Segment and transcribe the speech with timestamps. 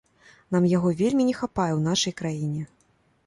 [0.55, 2.63] Нам яго вельмі не хапае ў нашай краіне.